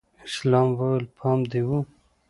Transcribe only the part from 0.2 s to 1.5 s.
اسلام وويل پام